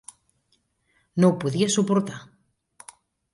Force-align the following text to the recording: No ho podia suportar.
No 1.23 1.29
ho 1.33 1.35
podia 1.43 1.69
suportar. 1.75 2.17